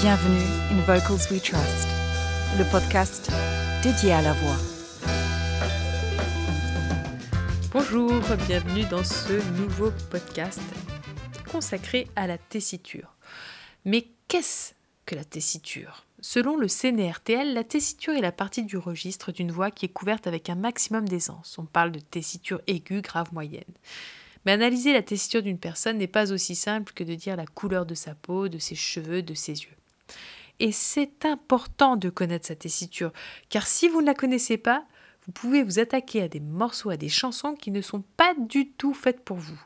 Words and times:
Bienvenue 0.00 0.40
in 0.70 0.80
Vocals 0.86 1.30
We 1.30 1.42
Trust, 1.42 1.86
le 2.56 2.64
podcast 2.70 3.30
dédié 3.82 4.12
à 4.12 4.22
la 4.22 4.32
voix. 4.32 4.56
Bonjour, 7.70 8.22
bienvenue 8.46 8.86
dans 8.86 9.04
ce 9.04 9.34
nouveau 9.60 9.92
podcast 10.10 10.62
consacré 11.52 12.08
à 12.16 12.26
la 12.26 12.38
tessiture. 12.38 13.14
Mais 13.84 14.06
qu'est-ce 14.26 14.72
que 15.04 15.14
la 15.14 15.24
tessiture? 15.24 16.06
Selon 16.22 16.56
le 16.56 16.66
CNRTL, 16.66 17.52
la 17.52 17.64
tessiture 17.64 18.14
est 18.14 18.22
la 18.22 18.32
partie 18.32 18.62
du 18.62 18.78
registre 18.78 19.32
d'une 19.32 19.52
voix 19.52 19.70
qui 19.70 19.84
est 19.84 19.90
couverte 19.90 20.26
avec 20.26 20.48
un 20.48 20.54
maximum 20.54 21.06
d'aisance. 21.06 21.58
On 21.58 21.66
parle 21.66 21.92
de 21.92 22.00
tessiture 22.00 22.62
aiguë, 22.66 23.02
grave, 23.02 23.34
moyenne. 23.34 23.74
Mais 24.46 24.52
analyser 24.52 24.94
la 24.94 25.02
tessiture 25.02 25.42
d'une 25.42 25.58
personne 25.58 25.98
n'est 25.98 26.06
pas 26.06 26.32
aussi 26.32 26.54
simple 26.54 26.94
que 26.94 27.04
de 27.04 27.14
dire 27.14 27.36
la 27.36 27.44
couleur 27.44 27.84
de 27.84 27.94
sa 27.94 28.14
peau, 28.14 28.48
de 28.48 28.56
ses 28.56 28.76
cheveux, 28.76 29.20
de 29.20 29.34
ses 29.34 29.64
yeux. 29.64 29.76
Et 30.60 30.72
c'est 30.72 31.24
important 31.24 31.96
de 31.96 32.10
connaître 32.10 32.46
sa 32.46 32.54
tessiture, 32.54 33.12
car 33.48 33.66
si 33.66 33.88
vous 33.88 34.02
ne 34.02 34.06
la 34.06 34.14
connaissez 34.14 34.58
pas, 34.58 34.84
vous 35.26 35.32
pouvez 35.32 35.62
vous 35.62 35.78
attaquer 35.78 36.22
à 36.22 36.28
des 36.28 36.40
morceaux, 36.40 36.90
à 36.90 36.98
des 36.98 37.08
chansons 37.08 37.54
qui 37.54 37.70
ne 37.70 37.80
sont 37.80 38.02
pas 38.16 38.34
du 38.38 38.70
tout 38.70 38.92
faites 38.92 39.24
pour 39.24 39.38
vous. 39.38 39.58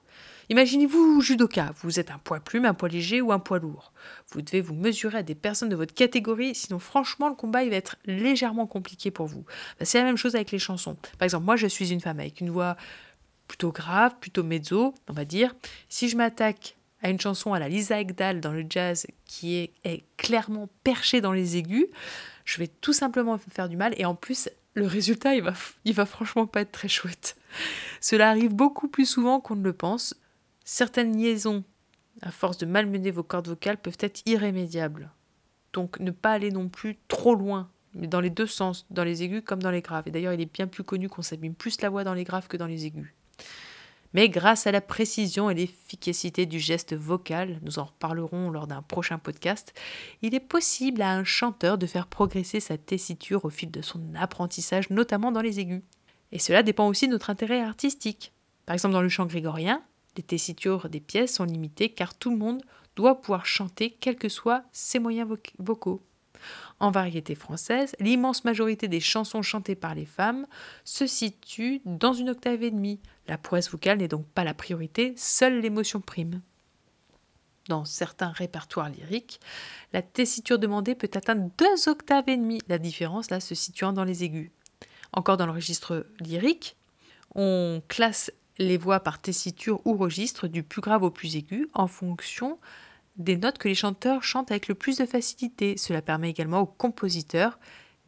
Imaginez-vous 0.50 1.20
judoka, 1.20 1.72
vous 1.80 1.98
êtes 1.98 2.10
un 2.10 2.18
poids 2.18 2.38
plume, 2.38 2.64
un 2.64 2.74
poids 2.74 2.88
léger 2.88 3.20
ou 3.20 3.32
un 3.32 3.38
poids 3.38 3.58
lourd. 3.58 3.92
Vous 4.28 4.42
devez 4.42 4.60
vous 4.60 4.74
mesurer 4.74 5.18
à 5.18 5.22
des 5.22 5.34
personnes 5.34 5.68
de 5.68 5.76
votre 5.76 5.94
catégorie, 5.94 6.54
sinon 6.54 6.78
franchement 6.78 7.28
le 7.28 7.34
combat 7.34 7.64
va 7.64 7.74
être 7.74 7.96
légèrement 8.04 8.66
compliqué 8.66 9.10
pour 9.10 9.26
vous. 9.26 9.44
Bah, 9.78 9.86
c'est 9.86 9.98
la 9.98 10.04
même 10.04 10.16
chose 10.16 10.36
avec 10.36 10.52
les 10.52 10.58
chansons. 10.58 10.96
Par 11.18 11.24
exemple, 11.24 11.46
moi 11.46 11.56
je 11.56 11.66
suis 11.66 11.92
une 11.92 12.00
femme 12.00 12.20
avec 12.20 12.40
une 12.40 12.50
voix 12.50 12.76
plutôt 13.48 13.72
grave, 13.72 14.16
plutôt 14.20 14.42
mezzo, 14.42 14.94
on 15.08 15.12
va 15.12 15.24
dire. 15.24 15.54
Si 15.88 16.08
je 16.08 16.16
m'attaque 16.16 16.76
à 17.04 17.10
une 17.10 17.20
chanson 17.20 17.52
à 17.52 17.58
la 17.58 17.68
Lisa 17.68 18.00
Ekdahl 18.00 18.40
dans 18.40 18.50
le 18.50 18.64
jazz 18.68 19.06
qui 19.26 19.56
est, 19.56 20.04
clairement 20.16 20.70
perchée 20.82 21.20
dans 21.20 21.32
les 21.32 21.58
aigus, 21.58 21.86
je 22.46 22.58
vais 22.58 22.66
tout 22.66 22.94
simplement 22.94 23.34
me 23.34 23.38
faire 23.38 23.68
du 23.68 23.76
mal 23.76 23.94
et 23.98 24.06
en 24.06 24.14
plus 24.14 24.48
le 24.72 24.86
résultat 24.86 25.34
il 25.34 25.42
va, 25.42 25.52
il 25.84 25.94
va 25.94 26.06
franchement 26.06 26.46
pas 26.46 26.62
être 26.62 26.72
très 26.72 26.88
chouette. 26.88 27.36
Cela 28.00 28.30
arrive 28.30 28.54
beaucoup 28.54 28.88
plus 28.88 29.04
souvent 29.04 29.38
qu'on 29.38 29.54
ne 29.54 29.62
le 29.62 29.74
pense. 29.74 30.14
Certaines 30.64 31.16
liaisons, 31.16 31.62
à 32.22 32.30
force 32.30 32.56
de 32.56 32.64
malmener 32.64 33.10
vos 33.10 33.22
cordes 33.22 33.48
vocales, 33.48 33.76
peuvent 33.76 33.98
être 34.00 34.22
irrémédiables. 34.24 35.10
Donc 35.74 36.00
ne 36.00 36.10
pas 36.10 36.32
aller 36.32 36.50
non 36.50 36.68
plus 36.68 36.96
trop 37.08 37.34
loin 37.34 37.70
mais 37.94 38.06
dans 38.08 38.20
les 38.20 38.30
deux 38.30 38.46
sens, 38.46 38.86
dans 38.90 39.04
les 39.04 39.22
aigus 39.22 39.42
comme 39.44 39.62
dans 39.62 39.70
les 39.70 39.80
graves. 39.80 40.02
Et 40.06 40.10
d'ailleurs, 40.10 40.32
il 40.32 40.40
est 40.40 40.52
bien 40.52 40.66
plus 40.66 40.82
connu 40.82 41.08
qu'on 41.08 41.22
s'abîme 41.22 41.54
plus 41.54 41.80
la 41.80 41.90
voix 41.90 42.02
dans 42.02 42.14
les 42.14 42.24
graves 42.24 42.48
que 42.48 42.56
dans 42.56 42.66
les 42.66 42.86
aigus. 42.86 43.14
Mais 44.14 44.28
grâce 44.28 44.68
à 44.68 44.72
la 44.72 44.80
précision 44.80 45.50
et 45.50 45.54
l'efficacité 45.54 46.46
du 46.46 46.60
geste 46.60 46.94
vocal, 46.94 47.58
nous 47.62 47.80
en 47.80 47.84
reparlerons 47.84 48.48
lors 48.48 48.68
d'un 48.68 48.80
prochain 48.80 49.18
podcast, 49.18 49.74
il 50.22 50.34
est 50.36 50.40
possible 50.40 51.02
à 51.02 51.12
un 51.12 51.24
chanteur 51.24 51.78
de 51.78 51.86
faire 51.86 52.06
progresser 52.06 52.60
sa 52.60 52.78
tessiture 52.78 53.44
au 53.44 53.50
fil 53.50 53.72
de 53.72 53.82
son 53.82 54.00
apprentissage, 54.14 54.88
notamment 54.88 55.32
dans 55.32 55.40
les 55.42 55.58
aigus. 55.58 55.82
Et 56.30 56.38
cela 56.38 56.62
dépend 56.62 56.88
aussi 56.88 57.08
de 57.08 57.12
notre 57.12 57.30
intérêt 57.30 57.60
artistique. 57.60 58.32
Par 58.66 58.74
exemple, 58.74 58.94
dans 58.94 59.02
le 59.02 59.08
chant 59.08 59.26
grégorien, 59.26 59.82
les 60.16 60.22
tessitures 60.22 60.88
des 60.88 61.00
pièces 61.00 61.34
sont 61.34 61.44
limitées 61.44 61.90
car 61.90 62.14
tout 62.14 62.30
le 62.30 62.36
monde 62.36 62.62
doit 62.94 63.20
pouvoir 63.20 63.46
chanter 63.46 63.90
quels 63.90 64.16
que 64.16 64.28
soient 64.28 64.62
ses 64.70 65.00
moyens 65.00 65.28
vocaux. 65.58 66.02
En 66.84 66.90
variété 66.90 67.34
française, 67.34 67.96
l'immense 67.98 68.44
majorité 68.44 68.88
des 68.88 69.00
chansons 69.00 69.40
chantées 69.40 69.74
par 69.74 69.94
les 69.94 70.04
femmes 70.04 70.46
se 70.84 71.06
situent 71.06 71.80
dans 71.86 72.12
une 72.12 72.28
octave 72.28 72.62
et 72.62 72.70
demie. 72.70 73.00
La 73.26 73.38
prouesse 73.38 73.70
vocale 73.70 73.96
n'est 73.96 74.08
donc 74.08 74.26
pas 74.26 74.44
la 74.44 74.52
priorité, 74.52 75.14
seule 75.16 75.62
l'émotion 75.62 76.02
prime. 76.02 76.42
Dans 77.70 77.86
certains 77.86 78.28
répertoires 78.28 78.90
lyriques, 78.90 79.40
la 79.94 80.02
tessiture 80.02 80.58
demandée 80.58 80.94
peut 80.94 81.08
atteindre 81.14 81.48
deux 81.56 81.88
octaves 81.88 82.28
et 82.28 82.36
demie, 82.36 82.60
la 82.68 82.76
différence 82.76 83.30
là 83.30 83.40
se 83.40 83.54
situant 83.54 83.94
dans 83.94 84.04
les 84.04 84.22
aigus. 84.22 84.50
Encore 85.14 85.38
dans 85.38 85.46
le 85.46 85.52
registre 85.52 86.06
lyrique, 86.20 86.76
on 87.34 87.80
classe 87.88 88.30
les 88.58 88.76
voix 88.76 89.00
par 89.00 89.22
tessiture 89.22 89.80
ou 89.86 89.96
registre 89.96 90.48
du 90.48 90.62
plus 90.62 90.82
grave 90.82 91.02
au 91.02 91.10
plus 91.10 91.36
aigu 91.36 91.66
en 91.72 91.86
fonction 91.86 92.58
des 93.16 93.36
notes 93.36 93.58
que 93.58 93.68
les 93.68 93.74
chanteurs 93.74 94.22
chantent 94.22 94.50
avec 94.50 94.68
le 94.68 94.74
plus 94.74 94.98
de 94.98 95.06
facilité. 95.06 95.76
Cela 95.76 96.02
permet 96.02 96.30
également 96.30 96.60
aux 96.60 96.66
compositeurs 96.66 97.58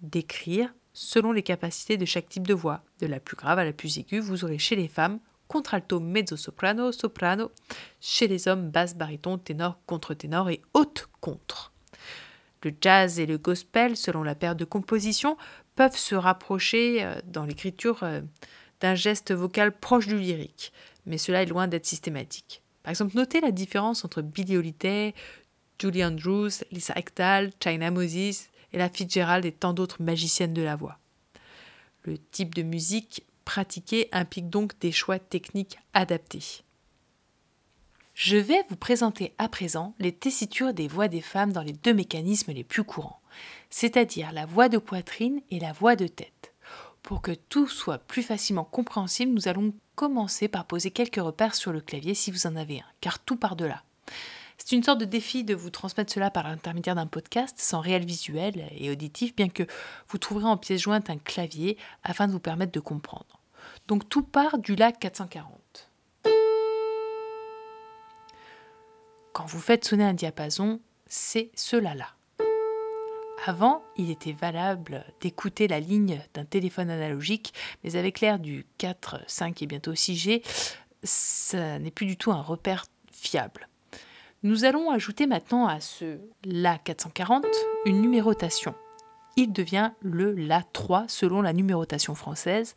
d'écrire 0.00 0.74
selon 0.92 1.32
les 1.32 1.42
capacités 1.42 1.96
de 1.96 2.04
chaque 2.04 2.28
type 2.28 2.46
de 2.46 2.54
voix. 2.54 2.82
De 3.00 3.06
la 3.06 3.20
plus 3.20 3.36
grave 3.36 3.58
à 3.58 3.64
la 3.64 3.72
plus 3.72 3.98
aiguë, 3.98 4.20
vous 4.20 4.44
aurez 4.44 4.58
chez 4.58 4.76
les 4.76 4.88
femmes 4.88 5.20
contralto, 5.48 6.00
mezzo-soprano, 6.00 6.92
soprano, 6.92 7.52
chez 8.00 8.28
les 8.28 8.48
hommes 8.48 8.70
basse, 8.70 8.96
baryton, 8.96 9.38
ténor, 9.38 9.78
contre-ténor 9.86 10.50
et 10.50 10.62
haute 10.74 11.08
contre. 11.20 11.72
Le 12.62 12.72
jazz 12.80 13.20
et 13.20 13.26
le 13.26 13.38
gospel, 13.38 13.96
selon 13.96 14.22
la 14.22 14.34
paire 14.34 14.56
de 14.56 14.64
composition, 14.64 15.36
peuvent 15.76 15.96
se 15.96 16.14
rapprocher 16.14 17.04
euh, 17.04 17.20
dans 17.24 17.44
l'écriture 17.44 18.02
euh, 18.02 18.22
d'un 18.80 18.94
geste 18.94 19.32
vocal 19.32 19.72
proche 19.72 20.06
du 20.06 20.18
lyrique, 20.18 20.72
mais 21.04 21.18
cela 21.18 21.42
est 21.42 21.46
loin 21.46 21.68
d'être 21.68 21.86
systématique. 21.86 22.62
Par 22.86 22.92
exemple, 22.92 23.16
notez 23.16 23.40
la 23.40 23.50
différence 23.50 24.04
entre 24.04 24.22
Billy 24.22 24.56
Holiday, 24.56 25.12
Julie 25.80 26.04
Andrews, 26.04 26.50
Lisa 26.70 26.94
Ekdahl, 26.94 27.50
China 27.60 27.90
Moses, 27.90 28.46
la 28.72 28.88
Fitzgerald 28.88 29.44
et 29.44 29.50
tant 29.50 29.72
d'autres 29.72 30.00
magiciennes 30.00 30.54
de 30.54 30.62
la 30.62 30.76
voix. 30.76 30.96
Le 32.04 32.16
type 32.16 32.54
de 32.54 32.62
musique 32.62 33.26
pratiquée 33.44 34.08
implique 34.12 34.50
donc 34.50 34.78
des 34.78 34.92
choix 34.92 35.18
techniques 35.18 35.80
adaptés. 35.94 36.62
Je 38.14 38.36
vais 38.36 38.62
vous 38.70 38.76
présenter 38.76 39.34
à 39.36 39.48
présent 39.48 39.96
les 39.98 40.12
tessitures 40.12 40.72
des 40.72 40.86
voix 40.86 41.08
des 41.08 41.20
femmes 41.20 41.52
dans 41.52 41.62
les 41.62 41.72
deux 41.72 41.92
mécanismes 41.92 42.52
les 42.52 42.62
plus 42.62 42.84
courants, 42.84 43.20
c'est-à-dire 43.68 44.30
la 44.30 44.46
voix 44.46 44.68
de 44.68 44.78
poitrine 44.78 45.40
et 45.50 45.58
la 45.58 45.72
voix 45.72 45.96
de 45.96 46.06
tête. 46.06 46.54
Pour 47.06 47.22
que 47.22 47.30
tout 47.30 47.68
soit 47.68 47.98
plus 47.98 48.24
facilement 48.24 48.64
compréhensible, 48.64 49.32
nous 49.32 49.46
allons 49.46 49.72
commencer 49.94 50.48
par 50.48 50.64
poser 50.64 50.90
quelques 50.90 51.22
repères 51.22 51.54
sur 51.54 51.72
le 51.72 51.80
clavier 51.80 52.14
si 52.14 52.32
vous 52.32 52.48
en 52.48 52.56
avez 52.56 52.80
un, 52.80 52.86
car 53.00 53.20
tout 53.20 53.36
part 53.36 53.54
de 53.54 53.64
là. 53.64 53.84
C'est 54.58 54.74
une 54.74 54.82
sorte 54.82 54.98
de 54.98 55.04
défi 55.04 55.44
de 55.44 55.54
vous 55.54 55.70
transmettre 55.70 56.12
cela 56.12 56.32
par 56.32 56.48
l'intermédiaire 56.48 56.96
d'un 56.96 57.06
podcast 57.06 57.54
sans 57.60 57.78
réel 57.78 58.04
visuel 58.04 58.68
et 58.76 58.90
auditif, 58.90 59.36
bien 59.36 59.48
que 59.48 59.62
vous 60.08 60.18
trouverez 60.18 60.46
en 60.46 60.56
pièce 60.56 60.80
jointe 60.80 61.08
un 61.08 61.18
clavier 61.18 61.78
afin 62.02 62.26
de 62.26 62.32
vous 62.32 62.40
permettre 62.40 62.72
de 62.72 62.80
comprendre. 62.80 63.40
Donc 63.86 64.08
tout 64.08 64.24
part 64.24 64.58
du 64.58 64.74
lac 64.74 64.98
440. 64.98 65.92
Quand 69.32 69.46
vous 69.46 69.60
faites 69.60 69.84
sonner 69.84 70.02
un 70.02 70.14
diapason, 70.14 70.80
c'est 71.06 71.52
cela-là. 71.54 72.15
Avant, 73.44 73.82
il 73.96 74.10
était 74.10 74.32
valable 74.32 75.04
d'écouter 75.20 75.68
la 75.68 75.78
ligne 75.78 76.20
d'un 76.34 76.44
téléphone 76.44 76.90
analogique, 76.90 77.52
mais 77.84 77.96
avec 77.96 78.20
l'ère 78.20 78.38
du 78.38 78.66
4, 78.78 79.20
5 79.26 79.62
et 79.62 79.66
bientôt 79.66 79.92
6G, 79.92 80.42
ça 81.02 81.78
n'est 81.78 81.90
plus 81.90 82.06
du 82.06 82.16
tout 82.16 82.32
un 82.32 82.42
repère 82.42 82.86
fiable. 83.12 83.68
Nous 84.42 84.64
allons 84.64 84.90
ajouter 84.90 85.26
maintenant 85.26 85.66
à 85.66 85.80
ce 85.80 86.18
La 86.44 86.78
440 86.78 87.46
une 87.84 88.00
numérotation. 88.00 88.74
Il 89.36 89.52
devient 89.52 89.92
le 90.00 90.32
La 90.32 90.62
3 90.62 91.04
selon 91.08 91.42
la 91.42 91.52
numérotation 91.52 92.14
française 92.14 92.74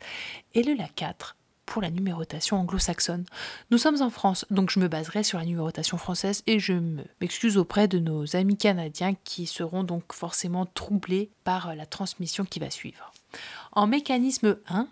et 0.54 0.62
le 0.62 0.74
La 0.74 0.88
4 0.88 1.36
pour 1.70 1.80
la 1.80 1.90
numérotation 1.90 2.58
anglo-saxonne. 2.58 3.24
Nous 3.70 3.78
sommes 3.78 4.02
en 4.02 4.10
France, 4.10 4.44
donc 4.50 4.70
je 4.70 4.80
me 4.80 4.88
baserai 4.88 5.22
sur 5.22 5.38
la 5.38 5.44
numérotation 5.44 5.98
française 5.98 6.42
et 6.48 6.58
je 6.58 6.72
m'excuse 7.20 7.56
auprès 7.56 7.86
de 7.86 8.00
nos 8.00 8.34
amis 8.34 8.56
canadiens 8.56 9.14
qui 9.22 9.46
seront 9.46 9.84
donc 9.84 10.12
forcément 10.12 10.66
troublés 10.66 11.30
par 11.44 11.76
la 11.76 11.86
transmission 11.86 12.44
qui 12.44 12.58
va 12.58 12.70
suivre. 12.70 13.12
En 13.70 13.86
mécanisme 13.86 14.58
1, 14.66 14.88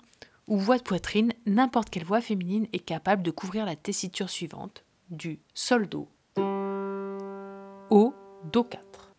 ou 0.46 0.56
voix 0.56 0.78
de 0.78 0.84
poitrine, 0.84 1.32
n'importe 1.46 1.90
quelle 1.90 2.04
voix 2.04 2.20
féminine 2.20 2.68
est 2.72 2.78
capable 2.78 3.24
de 3.24 3.32
couvrir 3.32 3.66
la 3.66 3.74
tessiture 3.74 4.30
suivante 4.30 4.84
du 5.10 5.40
sol-do 5.54 6.08
au 7.90 8.14
do 8.52 8.62
4. 8.62 9.12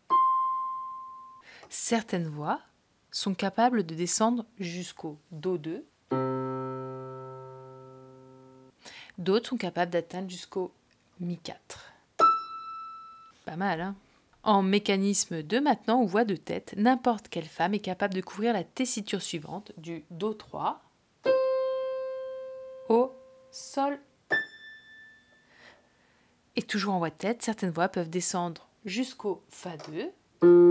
Certaines 1.68 2.30
voix 2.30 2.62
sont 3.12 3.34
capables 3.34 3.84
de 3.86 3.96
descendre 3.96 4.46
jusqu'au 4.60 5.20
do 5.32 5.58
2 5.58 5.86
D'autres 9.20 9.50
sont 9.50 9.58
capables 9.58 9.92
d'atteindre 9.92 10.30
jusqu'au 10.30 10.72
Mi 11.20 11.38
4. 11.38 11.92
Pas 13.46 13.58
mal, 13.58 13.82
hein 13.82 13.96
En 14.44 14.62
mécanisme 14.62 15.44
de 15.44 15.60
maintenant 15.60 16.02
ou 16.02 16.08
voix 16.08 16.24
de 16.24 16.38
tête, 16.38 16.74
n'importe 16.78 17.28
quelle 17.28 17.44
femme 17.44 17.74
est 17.74 17.80
capable 17.80 18.14
de 18.14 18.22
couvrir 18.22 18.54
la 18.54 18.64
tessiture 18.64 19.22
suivante 19.22 19.74
du 19.76 20.06
Do 20.10 20.34
3 20.34 20.82
au 22.88 23.12
Sol. 23.52 24.00
Et 26.56 26.62
toujours 26.62 26.94
en 26.94 27.00
voix 27.00 27.10
de 27.10 27.16
tête, 27.16 27.42
certaines 27.42 27.72
voix 27.72 27.90
peuvent 27.90 28.10
descendre 28.10 28.70
jusqu'au 28.86 29.44
Fa 29.50 29.76
2 30.42 30.69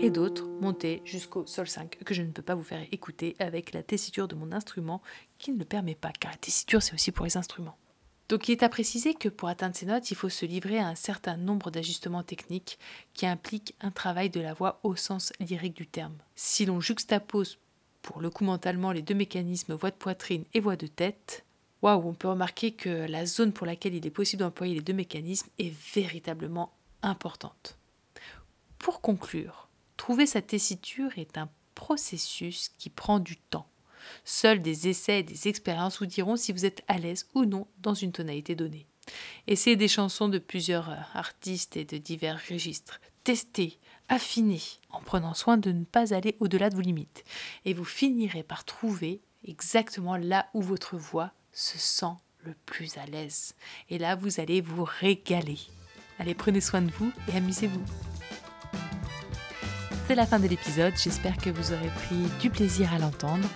et 0.00 0.10
d'autres 0.10 0.46
monter 0.60 1.02
jusqu'au 1.04 1.44
Sol 1.46 1.68
5 1.68 1.98
que 2.04 2.14
je 2.14 2.22
ne 2.22 2.30
peux 2.30 2.42
pas 2.42 2.54
vous 2.54 2.62
faire 2.62 2.86
écouter 2.92 3.34
avec 3.38 3.72
la 3.72 3.82
tessiture 3.82 4.28
de 4.28 4.34
mon 4.34 4.52
instrument 4.52 5.02
qui 5.38 5.52
ne 5.52 5.58
le 5.58 5.64
permet 5.64 5.94
pas, 5.94 6.12
car 6.18 6.30
la 6.30 6.36
tessiture 6.36 6.82
c'est 6.82 6.94
aussi 6.94 7.12
pour 7.12 7.24
les 7.24 7.36
instruments. 7.36 7.76
Donc 8.28 8.48
il 8.48 8.52
est 8.52 8.62
à 8.62 8.68
préciser 8.68 9.14
que 9.14 9.28
pour 9.28 9.48
atteindre 9.48 9.74
ces 9.74 9.86
notes, 9.86 10.10
il 10.10 10.16
faut 10.16 10.28
se 10.28 10.44
livrer 10.44 10.78
à 10.78 10.86
un 10.86 10.94
certain 10.94 11.36
nombre 11.36 11.70
d'ajustements 11.70 12.22
techniques 12.22 12.78
qui 13.14 13.26
impliquent 13.26 13.74
un 13.80 13.90
travail 13.90 14.28
de 14.28 14.40
la 14.40 14.52
voix 14.52 14.80
au 14.82 14.96
sens 14.96 15.32
lyrique 15.40 15.76
du 15.76 15.86
terme. 15.86 16.16
Si 16.36 16.66
l'on 16.66 16.80
juxtapose 16.80 17.58
pour 18.02 18.20
le 18.20 18.30
coup 18.30 18.44
mentalement 18.44 18.92
les 18.92 19.02
deux 19.02 19.14
mécanismes 19.14 19.74
voix 19.74 19.90
de 19.90 19.96
poitrine 19.96 20.44
et 20.54 20.60
voix 20.60 20.76
de 20.76 20.86
tête, 20.86 21.44
waouh, 21.82 22.06
on 22.06 22.14
peut 22.14 22.28
remarquer 22.28 22.72
que 22.72 23.06
la 23.08 23.26
zone 23.26 23.52
pour 23.52 23.66
laquelle 23.66 23.94
il 23.94 24.06
est 24.06 24.10
possible 24.10 24.40
d'employer 24.40 24.74
les 24.74 24.82
deux 24.82 24.92
mécanismes 24.92 25.48
est 25.58 25.74
véritablement 25.94 26.72
importante. 27.02 27.78
Pour 28.78 29.00
conclure, 29.00 29.67
trouver 29.98 30.24
sa 30.24 30.40
tessiture 30.40 31.18
est 31.18 31.36
un 31.36 31.50
processus 31.74 32.70
qui 32.78 32.88
prend 32.88 33.18
du 33.18 33.36
temps. 33.36 33.68
Seuls 34.24 34.62
des 34.62 34.88
essais 34.88 35.20
et 35.20 35.22
des 35.22 35.48
expériences 35.48 35.98
vous 35.98 36.06
diront 36.06 36.36
si 36.36 36.52
vous 36.52 36.64
êtes 36.64 36.82
à 36.88 36.96
l'aise 36.96 37.28
ou 37.34 37.44
non 37.44 37.66
dans 37.82 37.92
une 37.92 38.12
tonalité 38.12 38.54
donnée. 38.54 38.86
Essayez 39.46 39.76
des 39.76 39.88
chansons 39.88 40.28
de 40.28 40.38
plusieurs 40.38 40.90
artistes 41.14 41.76
et 41.76 41.84
de 41.84 41.98
divers 41.98 42.40
registres. 42.48 43.00
Testez, 43.24 43.78
affinez, 44.08 44.62
en 44.90 45.00
prenant 45.00 45.34
soin 45.34 45.58
de 45.58 45.72
ne 45.72 45.84
pas 45.84 46.14
aller 46.14 46.36
au-delà 46.40 46.70
de 46.70 46.76
vos 46.76 46.80
limites. 46.80 47.24
Et 47.64 47.74
vous 47.74 47.84
finirez 47.84 48.42
par 48.42 48.64
trouver 48.64 49.20
exactement 49.44 50.16
là 50.16 50.48
où 50.54 50.62
votre 50.62 50.96
voix 50.96 51.32
se 51.52 51.78
sent 51.78 52.16
le 52.44 52.54
plus 52.66 52.96
à 52.96 53.06
l'aise. 53.06 53.54
Et 53.90 53.98
là, 53.98 54.14
vous 54.14 54.40
allez 54.40 54.60
vous 54.60 54.84
régaler. 54.84 55.58
Allez, 56.18 56.34
prenez 56.34 56.60
soin 56.60 56.82
de 56.82 56.90
vous 56.90 57.12
et 57.28 57.36
amusez-vous. 57.36 57.84
C'est 60.08 60.14
la 60.14 60.24
fin 60.24 60.38
de 60.40 60.48
l'épisode, 60.48 60.94
j'espère 60.96 61.36
que 61.36 61.50
vous 61.50 61.74
aurez 61.74 61.90
pris 61.90 62.16
du 62.40 62.48
plaisir 62.48 62.90
à 62.94 62.98
l'entendre. 62.98 63.46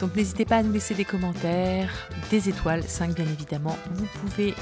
Donc 0.00 0.14
n'hésitez 0.14 0.44
pas 0.44 0.58
à 0.58 0.62
nous 0.62 0.72
laisser 0.72 0.94
des 0.94 1.04
commentaires, 1.04 2.08
des 2.30 2.48
étoiles, 2.48 2.84
5 2.84 3.16
bien 3.16 3.24
évidemment. 3.24 3.76
Vous 3.94 4.06
pouvez 4.20 4.54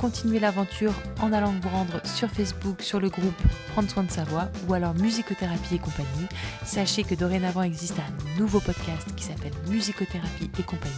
continuer 0.00 0.40
l'aventure 0.40 0.92
en 1.20 1.32
allant 1.32 1.54
vous 1.62 1.68
rendre 1.68 2.04
sur 2.04 2.28
Facebook, 2.30 2.82
sur 2.82 2.98
le 2.98 3.10
groupe 3.10 3.40
Prendre 3.68 3.88
soin 3.88 4.02
de 4.02 4.10
sa 4.10 4.24
voix 4.24 4.48
ou 4.66 4.74
alors 4.74 4.94
Musicothérapie 4.94 5.76
et 5.76 5.78
compagnie. 5.78 6.26
Sachez 6.64 7.04
que 7.04 7.14
dorénavant 7.14 7.62
existe 7.62 8.00
un 8.00 8.40
nouveau 8.40 8.58
podcast 8.58 9.06
qui 9.14 9.22
s'appelle 9.22 9.52
Musicothérapie 9.68 10.50
et 10.58 10.62
compagnie 10.64 10.94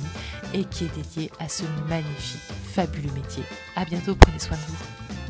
et 0.54 0.64
qui 0.64 0.84
est 0.86 0.96
dédié 0.96 1.30
à 1.40 1.50
ce 1.50 1.64
magnifique, 1.90 2.40
fabuleux 2.72 3.12
métier. 3.12 3.42
À 3.76 3.84
bientôt, 3.84 4.14
prenez 4.14 4.38
soin 4.38 4.56
de 4.56 4.62
vous. 4.62 5.21